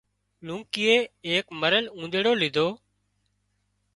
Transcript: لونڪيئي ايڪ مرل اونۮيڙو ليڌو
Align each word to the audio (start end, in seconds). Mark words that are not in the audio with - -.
لونڪيئي 0.45 0.95
ايڪ 1.29 1.45
مرل 1.61 1.85
اونۮيڙو 1.95 2.33
ليڌو 2.41 2.67